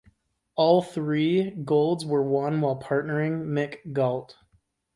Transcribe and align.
All 0.55 0.81
three 0.81 1.51
golds 1.51 2.07
were 2.07 2.23
won 2.23 2.59
while 2.61 2.81
partnering 2.81 3.45
Mick 3.45 3.93
Gault. 3.93 4.35